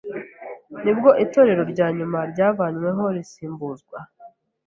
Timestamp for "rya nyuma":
1.73-2.19